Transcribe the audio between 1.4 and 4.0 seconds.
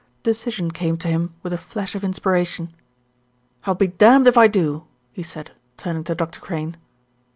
with a flash of inspiration. "I'll be